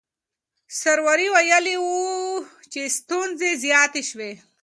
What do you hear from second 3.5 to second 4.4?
زیاتې شوې.